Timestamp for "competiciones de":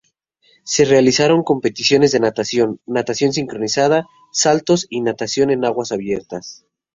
1.43-2.19